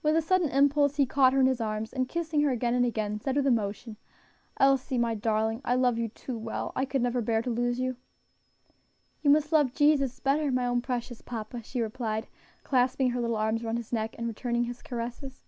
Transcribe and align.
With 0.00 0.14
a 0.14 0.22
sudden 0.22 0.48
impulse 0.48 0.94
he 0.94 1.06
caught 1.06 1.32
her 1.32 1.40
in 1.40 1.46
his 1.46 1.60
arms, 1.60 1.92
and 1.92 2.08
kissing 2.08 2.40
her 2.42 2.50
again 2.50 2.72
and 2.74 2.86
again, 2.86 3.18
said 3.18 3.34
with 3.34 3.48
emotion, 3.48 3.96
"Elsie, 4.58 4.96
my 4.96 5.16
darling, 5.16 5.60
I 5.64 5.74
love 5.74 5.98
you 5.98 6.06
too 6.08 6.38
well; 6.38 6.70
I 6.76 6.84
could 6.84 7.02
never 7.02 7.20
bear 7.20 7.42
to 7.42 7.50
lose 7.50 7.80
you." 7.80 7.96
"You 9.22 9.30
must 9.30 9.50
love 9.50 9.74
Jesus 9.74 10.20
better, 10.20 10.52
my 10.52 10.66
own 10.66 10.82
precious 10.82 11.20
papa," 11.20 11.64
she 11.64 11.80
replied, 11.80 12.28
clasping 12.62 13.10
her 13.10 13.20
little 13.20 13.34
arms 13.34 13.64
around 13.64 13.78
his 13.78 13.92
neck, 13.92 14.14
and 14.16 14.28
returning 14.28 14.66
his 14.66 14.82
caresses. 14.82 15.42